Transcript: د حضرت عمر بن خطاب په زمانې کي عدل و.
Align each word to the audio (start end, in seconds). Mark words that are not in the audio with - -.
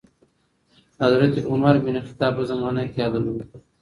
د 0.95 0.97
حضرت 1.01 1.33
عمر 1.49 1.75
بن 1.85 1.95
خطاب 2.07 2.33
په 2.37 2.43
زمانې 2.49 2.85
کي 2.91 2.99
عدل 3.07 3.23
و. 3.27 3.33